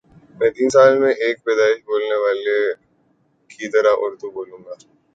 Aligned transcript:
میں 0.37 0.49
تین 0.49 0.69
سال 0.69 0.91
میں 0.99 1.13
ایک 1.23 1.43
پیدائشی 1.45 1.81
بولنے 1.81 2.15
والے 2.23 2.57
کی 3.49 3.65
طرح 3.71 3.93
اردو 3.97 4.29
بولوں 4.31 4.61
گا 4.65 4.73